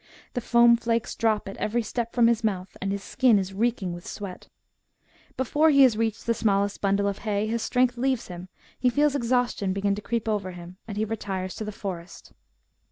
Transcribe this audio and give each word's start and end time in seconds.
The 0.33 0.41
foam 0.41 0.77
flakes 0.77 1.13
drop 1.15 1.47
at 1.47 1.57
every 1.57 1.83
step 1.83 2.11
from 2.11 2.25
his 2.25 2.43
mouth, 2.43 2.75
and 2.81 2.91
his 2.91 3.03
skin 3.03 3.37
is 3.37 3.53
reeking 3.53 3.93
with 3.93 4.07
sweat. 4.07 4.47
Before 5.37 5.69
he 5.69 5.83
has 5.83 5.95
reached 5.95 6.25
the 6.25 6.33
smallest 6.33 6.81
bundle 6.81 7.07
of 7.07 7.19
hay 7.19 7.45
his 7.45 7.61
strength 7.61 7.97
leaves 7.99 8.25
him, 8.27 8.49
he 8.79 8.89
feels 8.89 9.13
exhaustion 9.13 9.73
begin 9.73 9.93
to 9.93 10.01
creep 10.01 10.27
over 10.27 10.53
him, 10.53 10.77
and 10.87 10.97
he 10.97 11.05
retires 11.05 11.53
to 11.57 11.65
the 11.65 11.71
forest. 11.71 12.33